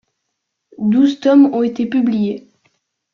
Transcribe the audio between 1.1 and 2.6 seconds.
tomes ont été publiés.